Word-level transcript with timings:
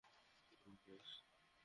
কী, 0.03 0.71
minus? 0.77 1.09